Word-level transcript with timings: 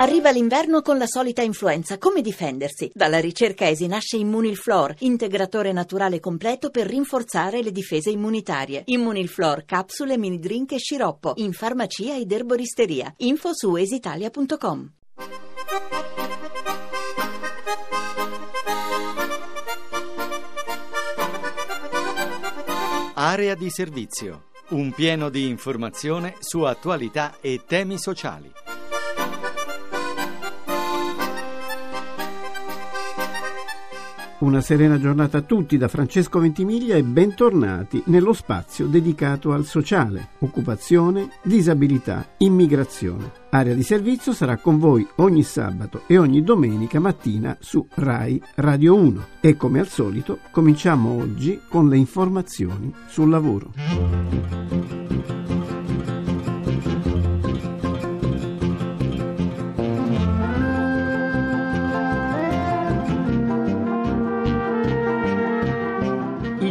Arriva 0.00 0.30
l'inverno 0.30 0.80
con 0.80 0.96
la 0.96 1.06
solita 1.06 1.42
influenza. 1.42 1.98
Come 1.98 2.22
difendersi? 2.22 2.90
Dalla 2.94 3.20
ricerca 3.20 3.68
ESI 3.68 3.86
nasce 3.86 4.16
Immunilflor, 4.16 4.94
integratore 5.00 5.72
naturale 5.72 6.20
completo 6.20 6.70
per 6.70 6.86
rinforzare 6.86 7.62
le 7.62 7.70
difese 7.70 8.08
immunitarie. 8.08 8.80
Immunilflor, 8.86 9.66
capsule, 9.66 10.16
mini 10.16 10.38
drink 10.38 10.72
e 10.72 10.78
sciroppo. 10.78 11.34
In 11.36 11.52
farmacia 11.52 12.16
ed 12.16 12.32
erboristeria. 12.32 13.12
Info 13.18 13.50
su 13.52 13.76
esitalia.com. 13.76 14.90
Area 23.12 23.54
di 23.54 23.68
servizio. 23.68 24.44
Un 24.70 24.92
pieno 24.92 25.28
di 25.28 25.46
informazione 25.46 26.36
su 26.38 26.62
attualità 26.62 27.36
e 27.42 27.60
temi 27.66 27.98
sociali. 27.98 28.50
Una 34.40 34.62
serena 34.62 34.98
giornata 34.98 35.38
a 35.38 35.42
tutti 35.42 35.76
da 35.76 35.86
Francesco 35.86 36.38
Ventimiglia 36.38 36.96
e 36.96 37.02
bentornati 37.02 38.02
nello 38.06 38.32
spazio 38.32 38.86
dedicato 38.86 39.52
al 39.52 39.66
sociale, 39.66 40.30
occupazione, 40.38 41.28
disabilità, 41.42 42.26
immigrazione. 42.38 43.32
Area 43.50 43.74
di 43.74 43.82
servizio 43.82 44.32
sarà 44.32 44.56
con 44.56 44.78
voi 44.78 45.06
ogni 45.16 45.42
sabato 45.42 46.04
e 46.06 46.16
ogni 46.16 46.42
domenica 46.42 46.98
mattina 47.00 47.54
su 47.60 47.86
RAI 47.94 48.42
Radio 48.54 48.94
1 48.94 49.26
e 49.40 49.56
come 49.56 49.78
al 49.78 49.88
solito 49.88 50.38
cominciamo 50.50 51.10
oggi 51.10 51.60
con 51.68 51.90
le 51.90 51.98
informazioni 51.98 52.90
sul 53.08 53.28
lavoro. 53.28 53.72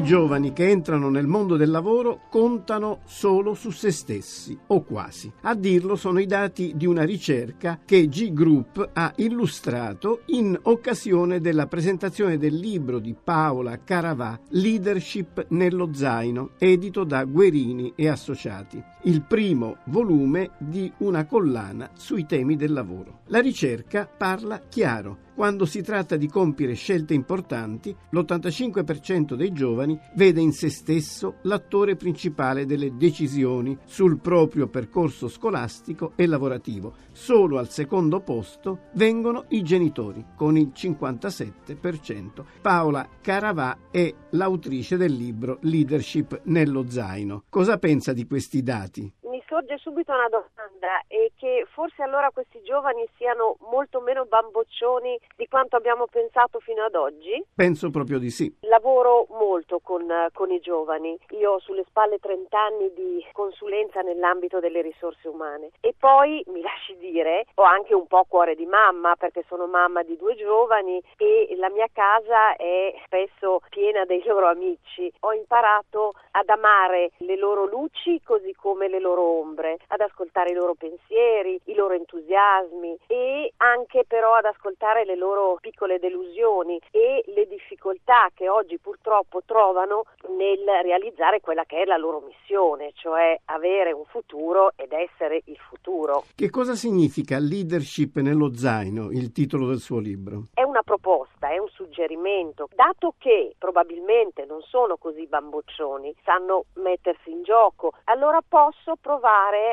Giovani 0.09 0.53
che 0.53 0.67
entrano 0.67 1.11
nel 1.11 1.27
mondo 1.27 1.55
del 1.55 1.69
lavoro 1.69 2.21
contano 2.31 3.01
solo 3.05 3.53
su 3.53 3.69
se 3.69 3.91
stessi, 3.91 4.57
o 4.65 4.81
quasi. 4.81 5.31
A 5.41 5.53
dirlo 5.53 5.95
sono 5.95 6.17
i 6.17 6.25
dati 6.25 6.73
di 6.75 6.87
una 6.87 7.03
ricerca 7.03 7.79
che 7.85 8.07
G 8.07 8.33
Group 8.33 8.89
ha 8.93 9.13
illustrato 9.17 10.21
in 10.29 10.57
occasione 10.63 11.39
della 11.39 11.67
presentazione 11.67 12.39
del 12.39 12.55
libro 12.55 12.97
di 12.97 13.15
Paola 13.23 13.83
Caravà, 13.83 14.39
Leadership 14.49 15.45
nello 15.49 15.91
zaino, 15.93 16.53
edito 16.57 17.03
da 17.03 17.23
Guerini 17.25 17.93
e 17.95 18.07
Associati, 18.07 18.83
il 19.03 19.21
primo 19.21 19.77
volume 19.85 20.51
di 20.57 20.91
una 20.97 21.25
collana 21.25 21.89
sui 21.93 22.25
temi 22.25 22.55
del 22.55 22.73
lavoro. 22.73 23.19
La 23.25 23.39
ricerca 23.39 24.05
parla 24.05 24.61
chiaro 24.67 25.27
quando 25.39 25.65
si 25.65 25.81
tratta 25.81 26.17
di 26.17 26.27
compiere 26.27 26.73
scelte 26.73 27.13
importanti, 27.13 27.95
l'85% 28.09 29.35
dei 29.35 29.53
giovani 29.53 29.97
vede 30.15 30.41
in 30.41 30.51
se 30.51 30.69
stesso 30.69 31.35
l'attore 31.43 31.95
principale 31.95 32.65
delle 32.65 32.97
decisioni 32.97 33.77
sul 33.85 34.19
proprio 34.19 34.67
percorso 34.67 35.29
scolastico 35.29 36.11
e 36.17 36.27
lavorativo. 36.27 36.93
Solo 37.13 37.57
al 37.57 37.69
secondo 37.69 38.19
posto 38.19 38.87
vengono 38.95 39.45
i 39.51 39.63
genitori, 39.63 40.25
con 40.35 40.57
il 40.57 40.73
57%. 40.75 42.43
Paola 42.61 43.07
Caravà 43.21 43.77
è 43.91 44.13
l'autrice 44.31 44.97
del 44.97 45.13
libro 45.13 45.59
Leadership 45.61 46.41
nello 46.47 46.89
zaino. 46.89 47.43
Cosa 47.47 47.77
pensa 47.77 48.11
di 48.11 48.27
questi 48.27 48.61
dati? 48.61 48.88
Mati. 48.89 49.13
Sorge 49.49 49.79
subito 49.79 50.13
una 50.13 50.29
domanda 50.29 51.01
e 51.07 51.31
che 51.35 51.65
forse 51.71 52.03
allora 52.03 52.29
questi 52.29 52.61
giovani 52.61 53.03
siano 53.17 53.57
molto 53.71 53.99
meno 53.99 54.25
bamboccioni 54.25 55.19
di 55.35 55.47
quanto 55.47 55.75
abbiamo 55.75 56.05
pensato 56.05 56.59
fino 56.59 56.83
ad 56.83 56.93
oggi? 56.93 57.43
Penso 57.55 57.89
proprio 57.89 58.19
di 58.19 58.29
sì. 58.29 58.55
Lavoro 58.61 59.25
molto 59.31 59.79
con, 59.79 60.05
con 60.33 60.51
i 60.51 60.59
giovani, 60.59 61.17
io 61.31 61.53
ho 61.53 61.59
sulle 61.59 61.83
spalle 61.87 62.19
30 62.19 62.59
anni 62.59 62.93
di 62.93 63.25
consulenza 63.33 64.01
nell'ambito 64.01 64.59
delle 64.59 64.83
risorse 64.83 65.27
umane 65.27 65.71
e 65.79 65.95
poi 65.97 66.43
mi 66.53 66.61
lasci 66.61 66.95
dire 66.97 67.47
ho 67.55 67.63
anche 67.63 67.95
un 67.95 68.05
po' 68.05 68.25
cuore 68.27 68.53
di 68.53 68.67
mamma 68.67 69.15
perché 69.15 69.43
sono 69.47 69.65
mamma 69.65 70.03
di 70.03 70.15
due 70.15 70.35
giovani 70.35 71.01
e 71.17 71.55
la 71.57 71.69
mia 71.69 71.87
casa 71.91 72.55
è 72.55 72.93
spesso 73.05 73.61
piena 73.69 74.05
dei 74.05 74.21
loro 74.25 74.47
amici. 74.47 75.11
Ho 75.21 75.33
imparato 75.33 76.13
ad 76.31 76.49
amare 76.49 77.11
le 77.17 77.35
loro 77.35 77.65
luci 77.65 78.21
così 78.23 78.53
come 78.53 78.87
le 78.87 78.99
loro 78.99 79.38
ombre, 79.39 79.77
ad 79.87 80.01
ascoltare 80.01 80.51
i 80.51 80.53
loro 80.53 80.75
pensieri, 80.75 81.59
i 81.65 81.73
loro 81.73 81.93
entusiasmi 81.93 82.97
e 83.07 83.53
anche 83.57 84.03
però 84.07 84.35
ad 84.35 84.45
ascoltare 84.45 85.05
le 85.05 85.15
loro 85.15 85.57
piccole 85.59 85.99
delusioni 85.99 86.79
e 86.91 87.23
le 87.27 87.47
difficoltà 87.47 88.29
che 88.33 88.49
oggi 88.49 88.77
purtroppo 88.79 89.41
trovano 89.45 90.03
nel 90.29 90.65
realizzare 90.83 91.39
quella 91.39 91.63
che 91.65 91.81
è 91.81 91.85
la 91.85 91.97
loro 91.97 92.21
missione, 92.25 92.91
cioè 92.95 93.39
avere 93.45 93.91
un 93.91 94.05
futuro 94.05 94.73
ed 94.75 94.91
essere 94.91 95.41
il 95.45 95.57
futuro. 95.57 96.23
Che 96.35 96.49
cosa 96.49 96.75
significa 96.75 97.37
leadership 97.39 98.17
nello 98.17 98.53
zaino, 98.55 99.11
il 99.11 99.31
titolo 99.31 99.67
del 99.67 99.79
suo 99.79 99.99
libro? 99.99 100.47
È 100.53 100.63
una 100.63 100.81
proposta, 100.83 101.49
è 101.49 101.57
un 101.57 101.69
suggerimento, 101.69 102.67
dato 102.75 103.13
che 103.17 103.55
probabilmente 103.57 104.45
non 104.45 104.61
sono 104.61 104.97
così 104.97 105.25
bamboccioni, 105.27 106.13
sanno 106.23 106.65
mettersi 106.75 107.31
in 107.31 107.43
gioco, 107.43 107.93
allora 108.05 108.39
posso 108.47 108.95
provare 108.99 109.28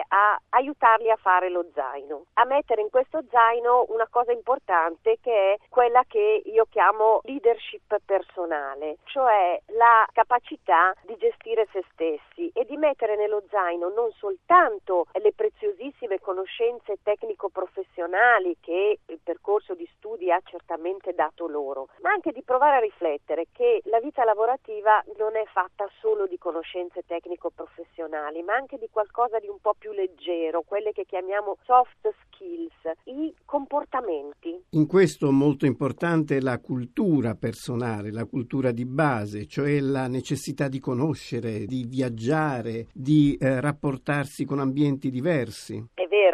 a 0.09 0.39
aiutarli 0.51 1.11
a 1.11 1.17
fare 1.17 1.49
lo 1.49 1.67
zaino, 1.73 2.27
a 2.35 2.45
mettere 2.45 2.83
in 2.83 2.91
questo 2.91 3.23
zaino 3.31 3.87
una 3.89 4.07
cosa 4.11 4.33
importante 4.33 5.19
che 5.21 5.55
è 5.55 5.59
quella 5.69 6.05
che 6.07 6.43
io 6.45 6.67
chiamo 6.69 7.21
leadership 7.25 7.99
personale, 8.05 8.99
cioè 9.05 9.61
la 9.69 10.07
capacità 10.13 10.95
di 11.03 11.17
gestire 11.17 11.67
se 11.73 11.85
stessi 11.93 12.51
e 12.53 12.65
di 12.65 12.77
mettere 12.77 13.17
nello 13.17 13.43
zaino 13.49 13.89
non 13.89 14.11
soltanto 14.13 15.07
le 15.13 15.33
preziosissime 15.33 16.21
conoscenze 16.21 16.99
tecnico-professionali 17.03 18.57
che 18.61 18.99
il 19.07 19.21
percorso 19.23 19.75
di 19.75 19.89
studi 20.07 20.31
ha 20.31 20.41
certamente 20.45 21.13
dato 21.15 21.49
loro, 21.49 21.89
ma 22.03 22.13
anche 22.13 22.31
di 22.31 22.43
provare 22.45 22.77
a 22.77 22.81
riflettere 22.81 23.47
che 23.51 23.83
la 23.87 23.99
vita 23.99 24.23
lavorativa 24.23 25.03
non 25.19 25.35
è 25.35 25.45
fatta 25.53 25.89
solo 26.01 26.29
di 26.29 26.39
conoscenze 26.39 27.03
tecnico-professionali, 27.05 28.43
ma 28.43 28.55
anche 28.55 28.79
di 28.79 28.89
qualcosa 28.89 29.41
di 29.41 29.49
un 29.49 29.59
po' 29.61 29.75
più 29.77 29.91
leggero, 29.91 30.63
quelle 30.63 30.93
che 30.93 31.05
chiamiamo 31.05 31.59
soft 31.65 32.15
skills, 32.23 32.95
i 33.05 33.35
comportamenti. 33.45 34.63
In 34.71 34.87
questo 34.87 35.33
molto 35.33 35.67
importante 35.67 36.37
è 36.37 36.41
la 36.41 36.61
cultura 36.61 37.35
personale, 37.35 38.13
la 38.13 38.27
cultura 38.27 38.71
di 38.71 38.85
base, 38.85 39.47
cioè 39.47 39.81
la 39.81 40.07
necessità 40.07 40.69
di 40.69 40.79
conoscere, 40.79 41.65
di 41.67 41.85
viaggiare, 41.85 42.87
di 42.93 43.37
eh, 43.41 43.61
rapportarsi 43.61 44.45
con 44.45 44.61
ambienti 44.61 45.11
diversi. 45.11 45.85
È 45.95 46.07
vero, 46.07 46.26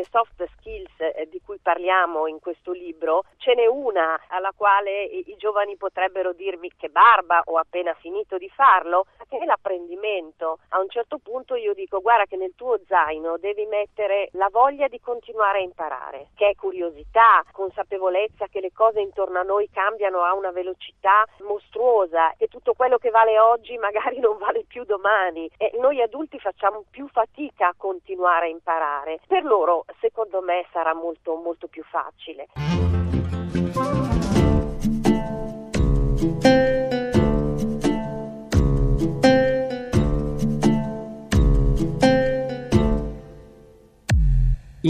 delle 0.00 0.06
soft 0.10 0.48
skills 0.56 0.90
eh, 0.98 1.28
di 1.30 1.40
cui 1.44 1.58
parliamo 1.58 2.26
in 2.26 2.40
questo 2.40 2.72
libro, 2.72 3.24
ce 3.36 3.54
n'è 3.54 3.66
una 3.66 4.18
alla 4.28 4.52
quale 4.56 5.04
i, 5.04 5.36
giovani 5.36 5.76
potrebbero 5.76 6.32
dirmi 6.32 6.70
che 6.76 6.88
barba 6.88 7.42
ho 7.46 7.56
appena 7.56 7.94
finito 7.94 8.36
di 8.36 8.48
farlo, 8.50 9.06
che 9.28 9.38
è 9.38 9.44
l'apprendimento. 9.44 10.58
A 10.70 10.80
un 10.80 10.88
certo 10.88 11.18
punto 11.18 11.54
io 11.54 11.72
dico 11.72 12.00
guarda 12.00 12.24
che 12.24 12.36
nel 12.36 12.52
tuo 12.54 12.78
zaino 12.86 13.38
devi 13.38 13.64
mettere 13.66 14.28
la 14.32 14.48
voglia 14.50 14.86
di 14.88 15.00
continuare 15.00 15.58
a 15.58 15.62
imparare, 15.62 16.28
che 16.34 16.48
è 16.48 16.54
curiosità, 16.54 17.42
consapevolezza 17.52 18.46
che 18.48 18.60
le 18.60 18.72
cose 18.72 19.00
intorno 19.00 19.38
a 19.38 19.44
noi 19.44 19.68
cambiano 19.70 20.22
a 20.22 20.34
una 20.34 20.50
velocità 20.50 21.24
mostruosa 21.46 22.34
e 22.36 22.48
tutto 22.48 22.74
quello 22.74 22.98
che 22.98 23.10
vale 23.10 23.38
oggi 23.38 23.76
magari 23.78 24.18
non 24.20 24.36
vale 24.36 24.64
più 24.66 24.84
domani 24.84 25.50
e 25.56 25.72
noi 25.78 26.02
adulti 26.02 26.38
facciamo 26.38 26.84
più 26.90 27.08
fatica 27.08 27.68
a 27.68 27.74
continuare 27.76 28.46
a 28.46 28.50
imparare. 28.50 29.20
Per 29.26 29.44
loro, 29.44 29.84
secondo 30.00 30.40
me, 30.40 30.66
sarà 30.72 30.94
molto 30.94 31.34
molto 31.34 31.66
più 31.66 31.82
facile. 31.84 32.48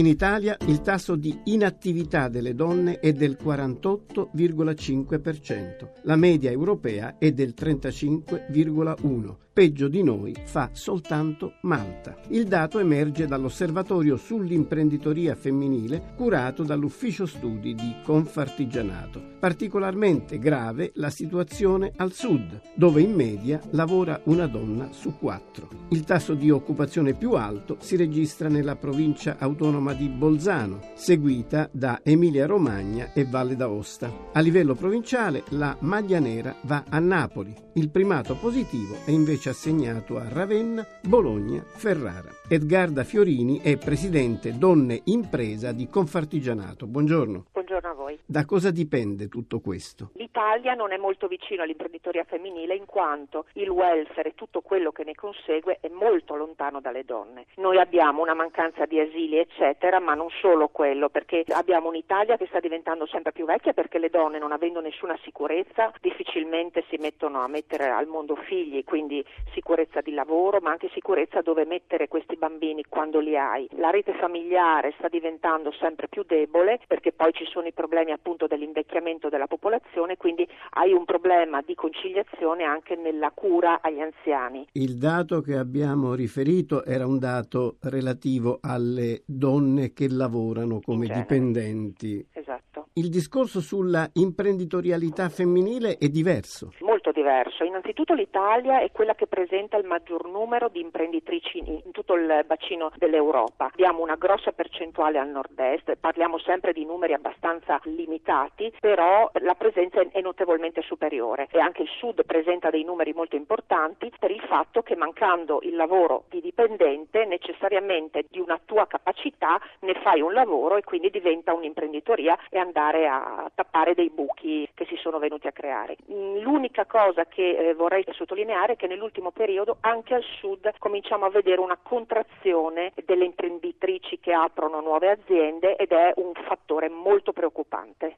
In 0.00 0.06
Italia 0.06 0.56
il 0.67 0.81
tasso 0.81 1.14
di 1.14 1.41
inattività 1.44 2.29
delle 2.29 2.55
donne 2.55 3.00
è 3.00 3.12
del 3.12 3.37
48,5%, 3.38 5.91
la 6.05 6.17
media 6.17 6.50
europea 6.50 7.19
è 7.19 7.32
del 7.32 7.52
35,1%. 7.55 9.37
Peggio 9.52 9.88
di 9.88 10.05
noi 10.05 10.32
fa 10.44 10.70
soltanto 10.73 11.55
Malta. 11.62 12.17
Il 12.29 12.47
dato 12.47 12.79
emerge 12.79 13.26
dall'osservatorio 13.26 14.17
sull'imprenditoria 14.17 15.35
femminile 15.35 16.14
curato 16.17 16.62
dall'Ufficio 16.62 17.26
Studi 17.26 17.75
di 17.75 17.97
Confartigianato. 18.05 19.20
Particolarmente 19.41 20.38
grave 20.38 20.93
la 20.94 21.11
situazione 21.11 21.93
al 21.97 22.12
sud, 22.12 22.61
dove 22.75 23.02
in 23.02 23.12
media 23.12 23.61
lavora 23.73 24.20
una 24.26 24.47
donna 24.47 24.93
su 24.93 25.19
quattro. 25.19 25.69
Il 25.88 26.05
tasso 26.05 26.35
di 26.35 26.49
occupazione 26.50 27.14
più 27.14 27.32
alto 27.32 27.76
si 27.81 27.97
registra 27.97 28.49
nella 28.49 28.76
provincia 28.76 29.35
autonoma 29.38 29.89
autonoma 29.90 29.94
di 29.94 30.08
Bolzano, 30.08 30.81
seguita 30.94 31.69
da 31.72 32.00
Emilia-Romagna 32.02 33.12
e 33.14 33.25
Valle 33.25 33.56
d'Aosta. 33.56 34.31
A 34.32 34.40
livello 34.40 34.75
provinciale 34.75 35.42
la 35.50 35.76
maglia 35.81 36.20
nera 36.20 36.54
va 36.62 36.84
a 36.88 36.98
Napoli. 36.98 37.52
Il 37.75 37.90
primato 37.90 38.37
positivo 38.37 38.96
è 39.06 39.10
invece 39.10 39.50
assegnato 39.50 40.16
a 40.19 40.28
Ravenna, 40.28 40.84
Bologna, 41.02 41.62
Ferrara. 41.62 42.28
Edgarda 42.48 43.04
Fiorini 43.04 43.60
è 43.60 43.76
presidente 43.76 44.58
Donne 44.58 45.02
Impresa 45.04 45.72
di 45.72 45.88
Confartigianato. 45.88 46.87
Buongiorno. 46.87 47.46
Buongiorno 47.52 47.88
a 47.88 47.94
voi. 47.94 48.19
Da 48.26 48.44
cosa 48.44 48.70
dipende 48.70 49.28
tutto 49.28 49.60
questo? 49.60 50.10
L'Italia 50.14 50.75
non 50.75 50.92
è 50.92 50.96
molto 50.96 51.28
vicino 51.28 51.62
all'imprenditoria 51.62 52.25
femminile 52.25 52.75
in 52.75 52.87
quanto 52.87 53.46
il 53.54 53.69
welfare 53.69 54.31
e 54.31 54.34
tutto 54.34 54.60
quello 54.60 54.90
che 54.90 55.04
ne 55.04 55.14
consegue 55.14 55.78
è 55.81 55.88
molto 55.88 56.34
lontano 56.34 56.81
dalle 56.81 57.04
donne. 57.04 57.46
Noi 57.56 57.78
abbiamo 57.78 58.22
una 58.22 58.34
mancanza 58.34 58.84
di 58.87 58.98
asili 58.98 59.38
eccetera, 59.38 59.78
ma 60.00 60.14
non 60.14 60.28
solo 60.40 60.68
quello, 60.68 61.08
perché 61.08 61.44
abbiamo 61.48 61.88
un'Italia 61.88 62.36
che 62.36 62.46
sta 62.46 62.60
diventando 62.60 63.06
sempre 63.06 63.32
più 63.32 63.46
vecchia 63.46 63.72
perché 63.72 63.98
le 63.98 64.10
donne 64.10 64.38
non 64.38 64.52
avendo 64.52 64.80
nessuna 64.80 65.18
sicurezza 65.22 65.90
difficilmente 66.00 66.84
si 66.90 66.96
mettono 66.98 67.40
a 67.40 67.48
mettere 67.48 67.88
al 67.88 68.06
mondo 68.06 68.36
figli, 68.36 68.84
quindi 68.84 69.24
sicurezza 69.54 70.00
di 70.02 70.12
lavoro, 70.12 70.58
ma 70.60 70.70
anche 70.70 70.90
sicurezza 70.92 71.40
dove 71.40 71.64
mettere 71.64 72.08
questi 72.08 72.36
bambini 72.36 72.84
quando 72.88 73.20
li 73.20 73.38
hai. 73.38 73.68
La 73.76 73.90
rete 73.90 74.12
familiare 74.14 74.92
sta 74.98 75.08
diventando 75.08 75.72
sempre 75.72 76.08
più 76.08 76.24
debole 76.26 76.78
perché 76.86 77.12
poi 77.12 77.32
ci 77.32 77.46
sono 77.46 77.66
i 77.66 77.72
problemi 77.72 78.12
appunto 78.12 78.46
dell'invecchiamento 78.46 79.30
della 79.30 79.46
popolazione, 79.46 80.18
quindi 80.18 80.46
hai 80.70 80.92
un 80.92 81.06
problema 81.06 81.62
di 81.62 81.74
conciliazione 81.74 82.64
anche 82.64 82.96
nella 82.96 83.30
cura 83.30 83.80
agli 83.80 84.00
anziani. 84.00 84.66
Il 84.72 84.98
dato 84.98 85.40
che 85.40 85.56
abbiamo 85.56 86.14
riferito 86.14 86.84
era 86.84 87.06
un 87.06 87.18
dato 87.18 87.76
relativo 87.80 88.58
alle 88.60 89.22
donne 89.24 89.59
che 89.94 90.08
lavorano 90.08 90.80
come 90.80 91.06
dipendenti. 91.06 92.26
Esatto. 92.32 92.88
Il 92.94 93.08
discorso 93.08 93.60
sulla 93.60 94.08
imprenditorialità 94.14 95.28
femminile 95.28 95.96
è 95.96 96.08
diverso. 96.08 96.72
Molto 96.80 97.12
diverso. 97.12 97.64
Innanzitutto 97.64 98.14
l'Italia 98.14 98.80
è 98.80 98.90
quella 98.90 99.14
che 99.14 99.26
presenta 99.26 99.76
il 99.76 99.86
maggior 99.86 100.28
numero 100.28 100.68
di 100.68 100.80
imprenditrici 100.80 101.58
in 101.58 101.90
tutto 101.92 102.14
il 102.14 102.44
bacino 102.46 102.90
dell'Europa. 102.96 103.70
Abbiamo 103.72 104.02
una 104.02 104.16
grossa 104.16 104.52
percentuale 104.52 105.18
al 105.18 105.28
nord-est, 105.28 105.96
parliamo 105.96 106.38
sempre 106.38 106.72
di 106.72 106.84
numeri 106.84 107.12
abbastanza 107.12 107.80
limitati, 107.84 108.72
però 108.80 109.30
la 109.40 109.54
presenza 109.54 110.00
è 110.00 110.20
notevolmente 110.20 110.82
superiore 110.82 111.48
e 111.50 111.58
anche 111.58 111.82
il 111.82 111.88
sud 111.98 112.24
presenta 112.24 112.70
dei 112.70 112.84
numeri 112.84 113.12
molto 113.12 113.36
importanti 113.36 114.12
per 114.18 114.30
il 114.30 114.40
fatto 114.48 114.82
che 114.82 114.96
mancando 114.96 115.60
il 115.62 115.76
lavoro 115.76 116.24
di 116.28 116.40
dipendente 116.40 117.24
necessariamente 117.24 118.26
di 118.28 118.40
una 118.40 118.60
tua 118.64 118.86
capacità 118.86 119.50
ne 119.81 119.94
fai 120.02 120.20
un 120.20 120.32
lavoro 120.32 120.76
e 120.76 120.85
quindi 120.85 121.11
diventa 121.11 121.55
un'imprenditoria 121.55 122.38
e 122.50 122.58
andare 122.58 123.06
a 123.06 123.50
tappare 123.55 123.94
dei 123.94 124.11
buchi 124.11 124.69
che 124.75 124.85
si 124.87 124.97
sono 124.97 125.19
venuti 125.19 125.47
a 125.47 125.52
creare. 125.52 125.97
L'unica 126.06 126.85
cosa 126.85 127.25
che 127.25 127.56
eh, 127.56 127.75
vorrei 127.75 128.05
sottolineare 128.11 128.75
è 128.75 128.76
che 128.76 128.87
nell'ultimo 128.87 129.31
periodo 129.31 129.79
anche 129.81 130.14
al 130.14 130.25
sud 130.38 130.70
cominciamo 130.79 131.25
a 131.25 131.31
vedere 131.31 131.61
una 131.61 131.79
contrazione 131.81 132.93
delle 133.05 133.25
imprenditrici 133.25 134.19
che 134.20 134.32
aprono 134.32 134.81
nuove 134.81 135.11
aziende 135.11 135.76
ed 135.76 135.93
è 135.93 136.12
un 136.17 136.32
fattore 136.35 136.88
molto 136.88 137.32
preoccupante. 137.32 138.17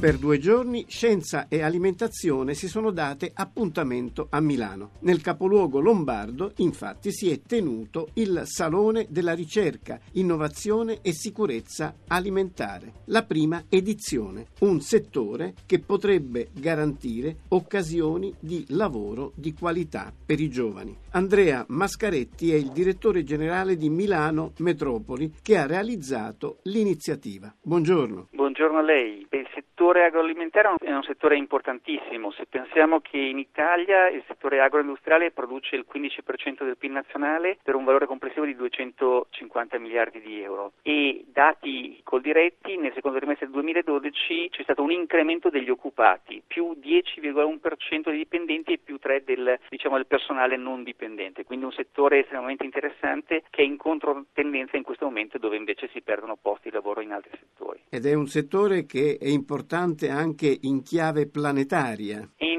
Per 0.00 0.16
due 0.16 0.38
giorni 0.38 0.86
Scienza 0.88 1.46
e 1.46 1.60
Alimentazione 1.60 2.54
si 2.54 2.68
sono 2.68 2.90
date 2.90 3.30
appuntamento 3.34 4.28
a 4.30 4.40
Milano. 4.40 4.92
Nel 5.00 5.20
capoluogo 5.20 5.78
lombardo, 5.78 6.54
infatti, 6.56 7.12
si 7.12 7.30
è 7.30 7.42
tenuto 7.42 8.08
il 8.14 8.44
Salone 8.46 9.08
della 9.10 9.34
Ricerca, 9.34 10.00
Innovazione 10.12 11.00
e 11.02 11.12
Sicurezza 11.12 11.96
Alimentare, 12.06 13.02
la 13.08 13.24
prima 13.24 13.64
edizione, 13.68 14.46
un 14.60 14.80
settore 14.80 15.52
che 15.66 15.80
potrebbe 15.80 16.48
garantire 16.54 17.40
occasioni 17.48 18.34
di 18.40 18.64
lavoro 18.68 19.32
di 19.34 19.52
qualità 19.52 20.10
per 20.24 20.40
i 20.40 20.48
giovani. 20.48 20.96
Andrea 21.12 21.64
Mascaretti 21.66 22.52
è 22.52 22.54
il 22.54 22.70
direttore 22.70 23.24
generale 23.24 23.74
di 23.74 23.90
Milano 23.90 24.52
Metropoli 24.58 25.32
che 25.42 25.56
ha 25.56 25.66
realizzato 25.66 26.58
l'iniziativa. 26.64 27.52
Buongiorno. 27.60 28.28
Buongiorno 28.30 28.78
a 28.78 28.82
lei. 28.82 29.26
Il 29.28 29.48
settore 29.52 30.04
agroalimentare 30.04 30.72
è 30.78 30.94
un 30.94 31.02
settore 31.02 31.36
importantissimo. 31.36 32.30
Se 32.30 32.46
pensiamo 32.46 33.00
che 33.00 33.16
in 33.16 33.38
Italia 33.38 34.08
il 34.08 34.22
settore 34.28 34.60
agroindustriale 34.60 35.32
produce 35.32 35.74
il 35.74 35.84
15% 35.92 36.62
del 36.62 36.76
PIL 36.76 36.92
nazionale 36.92 37.58
per 37.60 37.74
un 37.74 37.84
valore 37.84 38.06
complessivo 38.06 38.44
di 38.44 38.54
250 38.54 39.78
miliardi 39.78 40.20
di 40.20 40.40
euro 40.40 40.74
e 40.82 41.24
dati 41.32 41.98
col 42.04 42.20
diretti 42.20 42.76
nel 42.76 42.92
secondo 42.94 43.18
trimestre 43.18 43.46
del 43.46 43.54
2012 43.54 44.50
c'è 44.50 44.62
stato 44.62 44.82
un 44.82 44.92
incremento 44.92 45.50
degli 45.50 45.70
occupati, 45.70 46.40
più 46.46 46.76
10,1% 46.80 48.10
dei 48.10 48.18
dipendenti 48.18 48.74
e 48.74 48.78
più 48.78 48.98
3 48.98 49.24
del, 49.24 49.58
diciamo, 49.70 49.96
del 49.96 50.06
personale 50.06 50.56
non 50.56 50.84
dipendente, 50.84 50.98
quindi 51.44 51.64
un 51.64 51.72
settore 51.72 52.20
estremamente 52.20 52.64
interessante 52.64 53.44
che 53.50 53.62
è 53.62 53.64
in 53.64 53.76
controtendenza 53.76 54.76
in 54.76 54.82
questo 54.82 55.06
momento 55.06 55.38
dove 55.38 55.56
invece 55.56 55.88
si 55.92 56.00
perdono 56.00 56.36
posti 56.40 56.68
di 56.68 56.74
lavoro 56.74 57.00
in 57.00 57.12
altri 57.12 57.36
settori. 57.38 57.80
Ed 57.88 58.06
è 58.06 58.14
un 58.14 58.26
settore 58.26 58.86
che 58.86 59.18
è 59.20 59.28
importante 59.28 60.08
anche 60.08 60.58
in 60.62 60.82
chiave 60.82 61.26
planetaria. 61.26 62.30
Chiave 62.36 62.49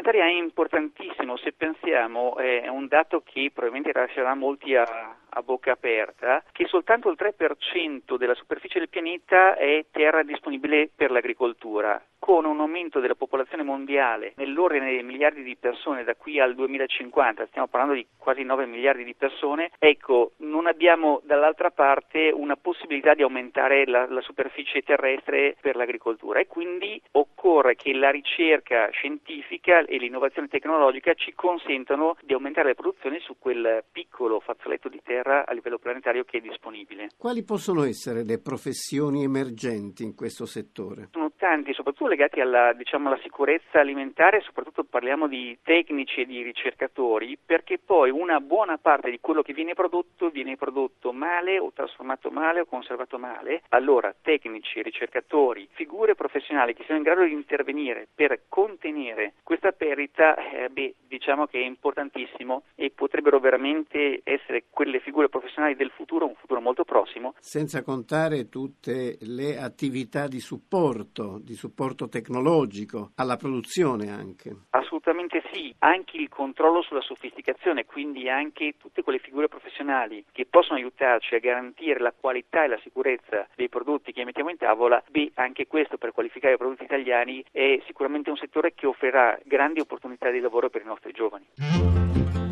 planetaria 0.00 0.24
è 0.24 0.42
importantissimo, 0.42 1.36
se 1.36 1.52
pensiamo 1.52 2.36
è 2.36 2.66
un 2.68 2.86
dato 2.88 3.22
che 3.22 3.50
probabilmente 3.52 3.98
lascerà 3.98 4.34
molti 4.34 4.74
a, 4.74 4.84
a 5.28 5.42
bocca 5.42 5.72
aperta 5.72 6.42
che 6.52 6.66
soltanto 6.66 7.10
il 7.10 7.18
3% 7.18 8.16
della 8.16 8.34
superficie 8.34 8.78
del 8.78 8.88
pianeta 8.88 9.56
è 9.56 9.84
terra 9.90 10.22
disponibile 10.22 10.90
per 10.94 11.10
l'agricoltura. 11.10 12.02
Con 12.18 12.44
un 12.44 12.60
aumento 12.60 13.00
della 13.00 13.14
popolazione 13.14 13.62
mondiale 13.62 14.34
nell'ordine 14.36 14.90
dei 14.90 15.02
miliardi 15.02 15.42
di 15.42 15.56
persone 15.56 16.04
da 16.04 16.14
qui 16.14 16.38
al 16.38 16.54
2050, 16.54 17.46
stiamo 17.46 17.66
parlando 17.66 17.94
di 17.94 18.06
quasi 18.18 18.42
9 18.42 18.66
miliardi 18.66 19.04
di 19.04 19.14
persone, 19.14 19.70
ecco, 19.78 20.32
non 20.38 20.66
abbiamo 20.66 21.22
dall'altra 21.24 21.70
parte 21.70 22.30
una 22.30 22.56
possibilità 22.56 23.14
di 23.14 23.22
aumentare 23.22 23.86
la, 23.86 24.06
la 24.06 24.20
superficie 24.20 24.82
terrestre 24.82 25.56
per 25.60 25.76
l'agricoltura 25.76 26.40
e 26.40 26.46
quindi 26.46 27.00
occorre 27.12 27.74
che 27.74 27.94
la 27.94 28.10
ricerca 28.10 28.90
scientifica 28.90 29.82
e 29.90 29.98
l'innovazione 29.98 30.48
tecnologica 30.48 31.14
ci 31.14 31.34
consentano 31.34 32.16
di 32.22 32.32
aumentare 32.32 32.68
le 32.68 32.74
produzioni 32.74 33.18
su 33.20 33.36
quel 33.38 33.82
piccolo 33.90 34.38
fazzoletto 34.38 34.88
di 34.88 35.00
terra 35.02 35.08
terra 35.10 35.44
a 35.44 35.52
livello 35.52 35.78
planetario 35.78 36.24
che 36.24 36.38
è 36.38 36.40
disponibile. 36.40 37.08
Quali 37.16 37.42
possono 37.42 37.84
essere 37.84 38.24
le 38.24 38.38
professioni 38.38 39.24
emergenti 39.24 40.04
in 40.04 40.14
questo 40.14 40.46
settore? 40.46 41.08
Sono 41.10 41.32
tanti, 41.36 41.72
soprattutto 41.72 42.06
legati 42.06 42.40
alla, 42.40 42.72
diciamo, 42.72 43.08
alla 43.08 43.20
sicurezza 43.22 43.80
alimentare, 43.80 44.40
soprattutto 44.40 44.84
parliamo 44.84 45.26
di 45.26 45.58
tecnici 45.62 46.20
e 46.20 46.26
di 46.26 46.42
ricercatori, 46.42 47.36
perché 47.44 47.78
poi 47.78 48.10
una 48.10 48.40
buona 48.40 48.78
parte 48.78 49.10
di 49.10 49.18
quello 49.20 49.42
che 49.42 49.52
viene 49.52 49.74
prodotto 49.74 50.30
viene 50.30 50.56
prodotto 50.56 51.12
male 51.12 51.58
o 51.58 51.72
trasformato 51.72 52.30
male 52.30 52.60
o 52.60 52.66
conservato 52.66 53.18
male. 53.18 53.62
Allora 53.70 54.14
tecnici, 54.20 54.82
ricercatori, 54.82 55.68
figure 55.72 56.14
professionali 56.14 56.74
che 56.74 56.84
siano 56.84 56.98
in 56.98 57.04
grado 57.04 57.24
di 57.24 57.32
intervenire 57.32 58.06
per 58.14 58.42
contenere 58.48 59.34
questa 59.42 59.72
perdita, 59.80 60.36
eh, 60.36 60.68
beh, 60.68 60.94
diciamo 61.08 61.46
che 61.46 61.58
è 61.58 61.64
importantissimo 61.64 62.64
e 62.74 62.92
potrebbero 62.94 63.40
veramente 63.40 64.20
essere 64.24 64.64
quelle 64.68 65.00
figure 65.00 65.30
professionali 65.30 65.74
del 65.74 65.90
futuro, 65.90 66.26
un 66.26 66.34
futuro 66.34 66.60
molto 66.60 66.84
prossimo. 66.84 67.32
Senza 67.38 67.82
contare 67.82 68.50
tutte 68.50 69.16
le 69.22 69.56
attività 69.56 70.28
di 70.28 70.38
supporto, 70.38 71.38
di 71.42 71.54
supporto 71.54 72.10
tecnologico, 72.10 73.12
alla 73.14 73.36
produzione 73.36 74.10
anche. 74.10 74.54
Assolutamente 74.70 75.42
sì, 75.50 75.74
anche 75.78 76.18
il 76.18 76.28
controllo 76.28 76.82
sulla 76.82 77.00
sofisticazione, 77.00 77.86
quindi 77.86 78.28
anche 78.28 78.74
tutte 78.76 79.02
quelle 79.02 79.18
figure 79.18 79.48
professionali 79.48 80.22
che 80.30 80.44
possono 80.44 80.76
aiutarci 80.76 81.34
a 81.36 81.38
garantire 81.38 82.00
la 82.00 82.12
qualità 82.12 82.64
e 82.64 82.68
la 82.68 82.80
sicurezza 82.82 83.48
dei 83.56 83.70
prodotti 83.70 84.12
che 84.12 84.24
mettiamo 84.24 84.50
in 84.50 84.58
tavola, 84.58 85.02
beh, 85.08 85.32
anche 85.36 85.66
questo 85.66 85.96
per 85.96 86.12
qualificare 86.12 86.54
i 86.54 86.58
prodotti 86.58 86.84
italiani 86.84 87.42
è 87.50 87.80
sicuramente 87.86 88.28
un 88.28 88.36
settore 88.36 88.74
che 88.74 88.86
offrirà 88.86 89.38
grandi 89.70 89.80
opportunità 89.80 90.30
di 90.30 90.40
lavoro 90.40 90.68
per 90.68 90.82
i 90.82 90.84
nostri 90.84 91.12
giovani. 91.12 92.49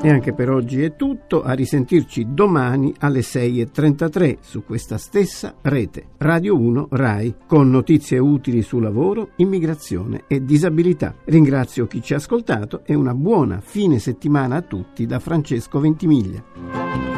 E 0.00 0.10
anche 0.10 0.32
per 0.32 0.48
oggi 0.48 0.82
è 0.82 0.94
tutto, 0.94 1.42
a 1.42 1.54
risentirci 1.54 2.28
domani 2.30 2.94
alle 3.00 3.18
6.33 3.20 4.36
su 4.40 4.62
questa 4.62 4.96
stessa 4.96 5.56
rete, 5.60 6.10
Radio 6.18 6.56
1 6.56 6.86
RAI, 6.90 7.34
con 7.48 7.68
notizie 7.68 8.18
utili 8.18 8.62
su 8.62 8.78
lavoro, 8.78 9.30
immigrazione 9.36 10.22
e 10.28 10.44
disabilità. 10.44 11.16
Ringrazio 11.24 11.88
chi 11.88 12.00
ci 12.00 12.14
ha 12.14 12.18
ascoltato 12.18 12.82
e 12.84 12.94
una 12.94 13.12
buona 13.12 13.60
fine 13.60 13.98
settimana 13.98 14.56
a 14.56 14.62
tutti 14.62 15.04
da 15.04 15.18
Francesco 15.18 15.80
Ventimiglia. 15.80 17.17